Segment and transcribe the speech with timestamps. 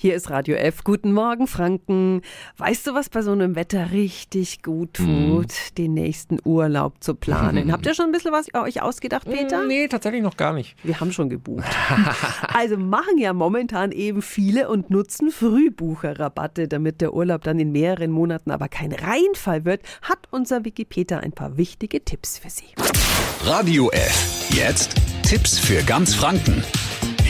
[0.00, 0.84] Hier ist Radio F.
[0.84, 2.22] Guten Morgen, Franken.
[2.56, 5.48] Weißt du, was bei so einem Wetter richtig gut tut?
[5.48, 5.74] Mm.
[5.76, 7.72] Den nächsten Urlaub zu planen.
[7.72, 9.64] Habt ihr schon ein bisschen was euch ausgedacht, Peter?
[9.64, 10.76] Nee, tatsächlich noch gar nicht.
[10.84, 11.66] Wir haben schon gebucht.
[12.54, 18.12] also machen ja momentan eben viele und nutzen Frühbucherrabatte, damit der Urlaub dann in mehreren
[18.12, 22.66] Monaten aber kein Reinfall wird, hat unser Wikipedia ein paar wichtige Tipps für Sie.
[23.42, 24.48] Radio F.
[24.54, 24.94] Jetzt
[25.24, 26.62] Tipps für ganz Franken.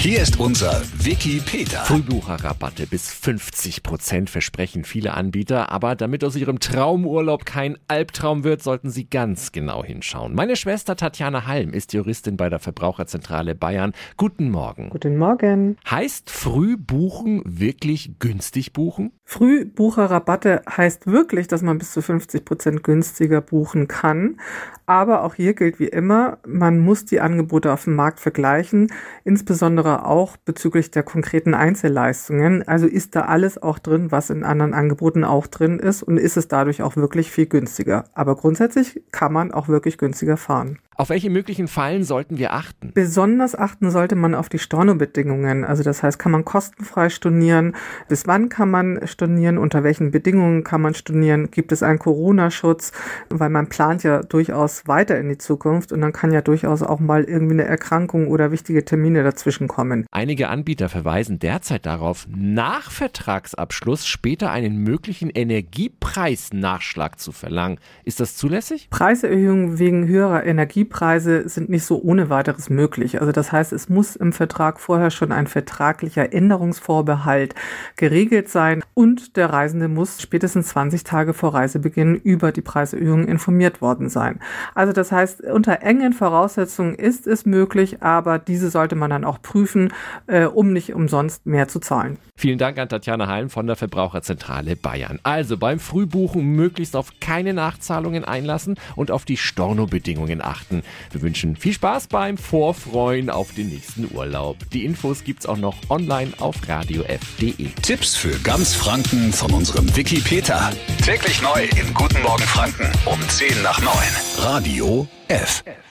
[0.00, 1.78] Hier ist unser Wiki Peter.
[1.78, 8.62] Frühbucherrabatte bis 50 Prozent versprechen viele Anbieter, aber damit aus ihrem Traumurlaub kein Albtraum wird,
[8.62, 10.36] sollten Sie ganz genau hinschauen.
[10.36, 13.92] Meine Schwester Tatjana Halm ist Juristin bei der Verbraucherzentrale Bayern.
[14.16, 14.90] Guten Morgen.
[14.90, 15.76] Guten Morgen.
[15.90, 19.10] Heißt Frühbuchen wirklich günstig buchen?
[19.24, 24.38] Frühbucherrabatte heißt wirklich, dass man bis zu 50 Prozent günstiger buchen kann.
[24.86, 28.90] Aber auch hier gilt wie immer, man muss die Angebote auf dem Markt vergleichen,
[29.24, 32.66] insbesondere insbesondere auch bezüglich der konkreten Einzelleistungen.
[32.66, 36.36] Also ist da alles auch drin, was in anderen Angeboten auch drin ist und ist
[36.36, 38.04] es dadurch auch wirklich viel günstiger.
[38.14, 40.78] Aber grundsätzlich kann man auch wirklich günstiger fahren.
[41.00, 42.90] Auf welche möglichen Fallen sollten wir achten?
[42.92, 45.64] Besonders achten sollte man auf die Stornobedingungen.
[45.64, 47.76] Also das heißt, kann man kostenfrei stornieren?
[48.08, 49.58] Bis wann kann man stornieren?
[49.58, 51.52] Unter welchen Bedingungen kann man stornieren?
[51.52, 52.90] Gibt es einen Corona-Schutz?
[53.30, 56.98] Weil man plant ja durchaus weiter in die Zukunft und dann kann ja durchaus auch
[56.98, 60.04] mal irgendwie eine Erkrankung oder wichtige Termine dazwischen kommen.
[60.10, 67.78] Einige Anbieter verweisen derzeit darauf, nach Vertragsabschluss später einen möglichen Energiepreisnachschlag zu verlangen.
[68.02, 68.88] Ist das zulässig?
[68.90, 73.20] Preiserhöhungen wegen höherer Energie Energiepreise sind nicht so ohne weiteres möglich.
[73.20, 77.54] Also das heißt, es muss im Vertrag vorher schon ein vertraglicher Änderungsvorbehalt
[77.96, 83.80] geregelt sein und der Reisende muss spätestens 20 Tage vor Reisebeginn über die Preiserhöhung informiert
[83.82, 84.40] worden sein.
[84.74, 89.42] Also das heißt, unter engen Voraussetzungen ist es möglich, aber diese sollte man dann auch
[89.42, 89.92] prüfen,
[90.26, 92.18] äh, um nicht umsonst mehr zu zahlen.
[92.36, 95.18] Vielen Dank an Tatjana Halm von der Verbraucherzentrale Bayern.
[95.24, 100.77] Also beim Frühbuchen möglichst auf keine Nachzahlungen einlassen und auf die Stornobedingungen achten.
[101.10, 104.56] Wir wünschen viel Spaß beim Vorfreuen auf den nächsten Urlaub.
[104.72, 107.68] Die Infos gibt's auch noch online auf radiof.de.
[107.82, 110.70] Tipps für ganz Franken von unserem Wiki Peter.
[111.04, 113.92] Täglich neu in Guten Morgen Franken um 10 nach 9.
[114.38, 115.62] Radio F.
[115.64, 115.87] F.